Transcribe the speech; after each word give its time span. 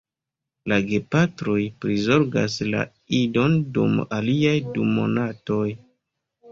La 0.71 0.79
gepatroj 0.91 1.57
prizorgas 1.85 2.57
la 2.71 2.83
idon 3.21 3.61
dum 3.79 4.01
aliaj 4.21 4.59
du 4.73 4.93
monatoj. 4.99 5.65